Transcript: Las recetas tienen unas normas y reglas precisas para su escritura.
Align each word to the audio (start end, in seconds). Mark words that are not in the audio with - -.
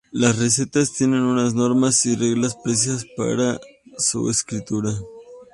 Las 0.11 0.39
recetas 0.39 0.93
tienen 0.93 1.21
unas 1.21 1.53
normas 1.53 2.03
y 2.07 2.15
reglas 2.15 2.55
precisas 2.55 3.05
para 3.15 3.59
su 3.99 4.31
escritura. 4.31 4.89